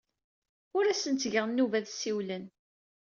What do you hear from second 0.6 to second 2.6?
Ur asen-ttgeɣ nnuba ad ssiwlen.